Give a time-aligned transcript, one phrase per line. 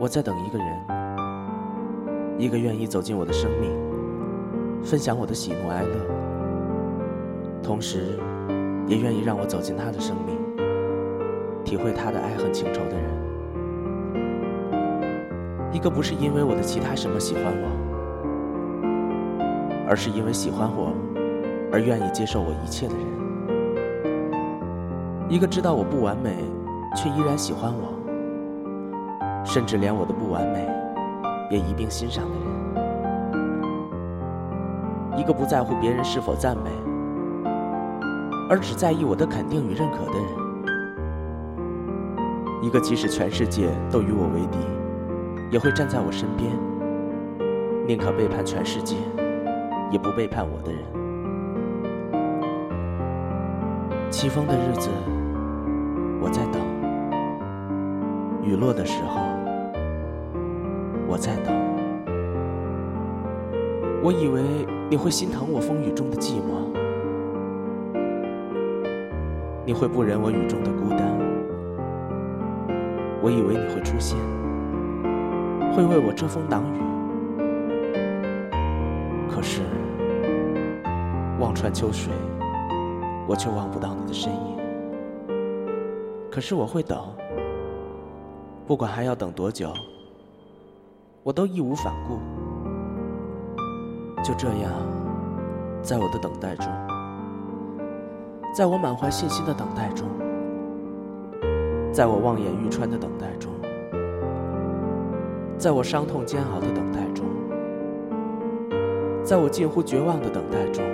[0.00, 0.66] 我在等一个人，
[2.38, 3.70] 一个愿意走进我的生命，
[4.82, 5.90] 分享我的喜怒哀乐，
[7.62, 8.18] 同时
[8.86, 10.38] 也愿意让我走进他的生命，
[11.64, 13.04] 体会他的爱恨情仇的人。
[15.70, 17.68] 一个不是因为我的其他什么喜欢我，
[19.86, 20.94] 而是因为喜欢我
[21.70, 23.04] 而愿意接受我一切的人。
[25.28, 26.36] 一个知道我不完美，
[26.96, 27.99] 却依然喜欢我。
[29.44, 30.68] 甚至连我的不完美
[31.50, 32.30] 也一并欣赏的
[35.12, 36.70] 人，一个不在乎别人是否赞美，
[38.48, 40.28] 而只在意我的肯定与认可的人，
[42.62, 44.58] 一个即使全世界都与我为敌，
[45.50, 46.52] 也会站在我身边，
[47.88, 48.96] 宁可背叛全世界，
[49.90, 50.80] 也不背叛我的人。
[54.10, 54.90] 起风的日子，
[56.20, 56.60] 我在等。
[58.42, 59.20] 雨落的时候，
[61.10, 61.52] 我在等。
[64.00, 64.42] 我以为
[64.88, 66.70] 你会心疼我风雨中的寂寞，
[69.66, 71.00] 你会不忍我雨中的孤单。
[73.20, 74.16] 我以为你会出现，
[75.74, 76.78] 会为我遮风挡雨。
[79.28, 79.62] 可是，
[81.40, 82.12] 望穿秋水，
[83.26, 84.56] 我却望不到你的身影。
[86.30, 86.98] 可是我会等。
[88.66, 89.72] 不管还要等多久，
[91.22, 92.18] 我都义无反顾。
[94.22, 94.70] 就这样，
[95.82, 96.66] 在我的等待中，
[98.54, 100.06] 在我满怀信心的等待中，
[101.92, 103.50] 在我望眼欲穿的等待中，
[105.58, 107.26] 在我伤痛煎熬的等待中，
[109.22, 110.84] 在我近乎绝望的等待中，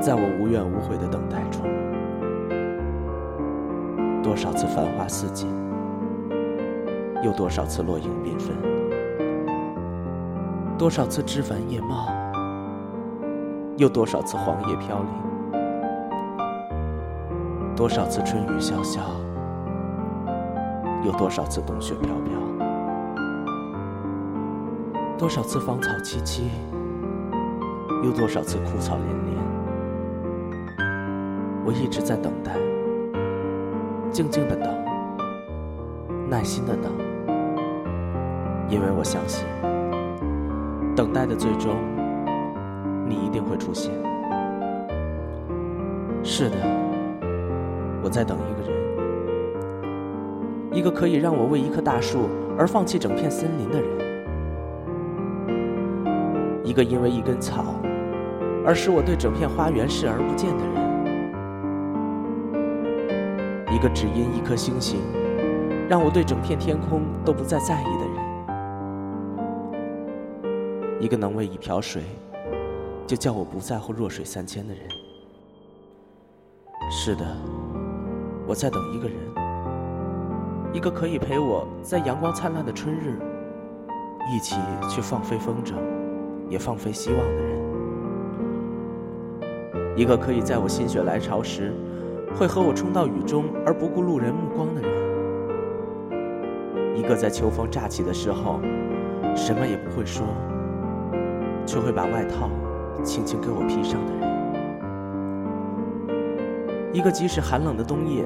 [0.00, 1.62] 在我无怨无悔的等待中，
[4.22, 5.48] 多少次繁花似锦。
[7.22, 8.56] 又多少次落英缤纷？
[10.76, 12.08] 多少次枝繁叶茂？
[13.76, 15.08] 又多少次黄叶飘零？
[17.76, 18.98] 多少次春雨潇潇？
[21.04, 22.40] 有多少次冬雪飘飘？
[25.16, 26.42] 多少次芳草萋萋？
[28.02, 29.38] 有多少次枯草连连？
[31.64, 32.56] 我一直在等待，
[34.10, 34.68] 静静的等，
[36.28, 36.90] 耐心的等。
[38.72, 39.44] 因为我相信，
[40.96, 41.76] 等待的最终，
[43.06, 43.92] 你一定会出现。
[46.22, 46.56] 是的，
[48.02, 48.78] 我在等一个人，
[50.72, 53.86] 一个可以让我为一棵大树而放弃整片森林的人，
[56.64, 57.74] 一个因为一根草
[58.64, 60.64] 而使我对整片花园视而不见的
[63.66, 64.98] 人，一个只因一颗星星
[65.90, 68.11] 让我对整片天空都不再在意的人。
[71.02, 72.00] 一个能为一瓢水，
[73.08, 74.84] 就叫我不在乎弱水三千的人。
[76.92, 77.24] 是的，
[78.46, 79.16] 我在等一个人，
[80.72, 83.18] 一个可以陪我在阳光灿烂的春日，
[84.32, 84.54] 一起
[84.88, 85.74] 去放飞风筝，
[86.48, 87.60] 也放飞希望的人。
[89.96, 91.72] 一个可以在我心血来潮时，
[92.36, 94.92] 会和我冲到雨中而不顾路人目光的人。
[96.96, 98.60] 一个在秋风乍起的时候，
[99.34, 100.24] 什么也不会说。
[101.66, 102.50] 却会把外套
[103.02, 104.22] 轻轻给我披上的人，
[106.92, 108.24] 一个即使寒冷的冬夜，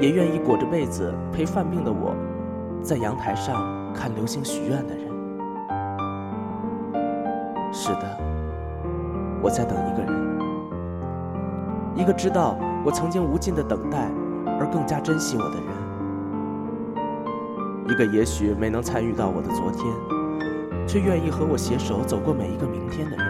[0.00, 2.14] 也愿意裹着被子陪犯病的我，
[2.82, 5.06] 在阳台上看流星许愿的人。
[7.72, 8.18] 是的，
[9.42, 10.12] 我在等一个人，
[11.94, 14.10] 一个知道我曾经无尽的等待
[14.58, 15.66] 而更加珍惜我的人，
[17.88, 20.15] 一个也许没能参与到我的昨天。
[20.86, 23.26] 却愿意和我携手走过每一个明天的人。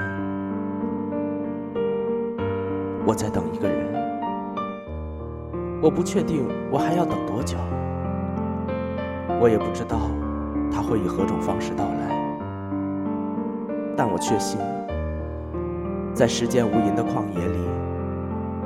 [3.06, 3.94] 我在等一个人，
[5.80, 7.56] 我不确定我还要等多久，
[9.40, 10.10] 我也不知道
[10.72, 12.36] 他会以何种方式到来，
[13.96, 14.60] 但我确信，
[16.12, 17.58] 在时间无垠的旷野里，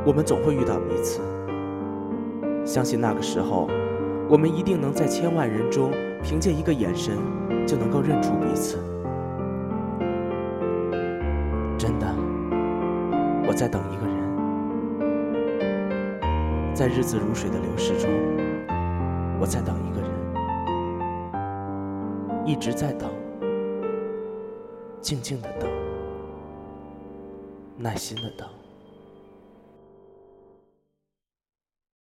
[0.07, 1.21] 我们总会遇到彼此。
[2.65, 3.69] 相信那个时候，
[4.29, 5.93] 我们一定能在千万人中，
[6.23, 7.19] 凭借一个眼神。
[7.71, 8.79] 就能够认出彼此。
[11.79, 12.13] 真的，
[13.47, 14.17] 我在等一个人，
[16.75, 18.11] 在日子如水的流逝中，
[19.39, 20.11] 我在等一个人，
[22.45, 23.09] 一直在等，
[25.01, 25.71] 静静的等，
[27.77, 28.49] 耐心的等。